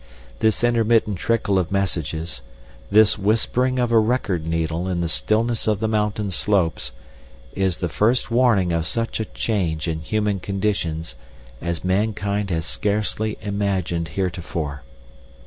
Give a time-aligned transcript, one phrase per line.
[0.39, 2.41] This intermittent trickle of messages,
[2.89, 6.91] this whispering of a record needle in the stillness of the mountain slopes,
[7.53, 11.13] is the first warning of such a change in human conditions
[11.61, 14.81] as mankind has scarcely imagined heretofore.